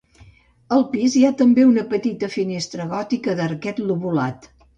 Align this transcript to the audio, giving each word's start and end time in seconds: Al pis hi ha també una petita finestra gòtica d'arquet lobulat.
Al 0.77 0.85
pis 0.93 1.17
hi 1.19 1.21
ha 1.27 1.31
també 1.41 1.65
una 1.73 1.83
petita 1.91 2.31
finestra 2.37 2.89
gòtica 2.95 3.37
d'arquet 3.43 3.85
lobulat. 3.93 4.51